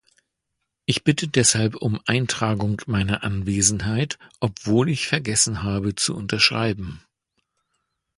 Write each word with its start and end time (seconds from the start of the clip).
Ich 0.87 1.03
bitte 1.03 1.27
deshalb 1.27 1.75
um 1.75 2.01
Eintragung 2.07 2.81
meiner 2.87 3.23
Anwesenheit, 3.23 4.17
obwohl 4.39 4.89
ich 4.89 5.07
vergessen 5.07 5.61
habe 5.61 5.93
zu 5.93 6.15
unterschreiben. 6.15 7.03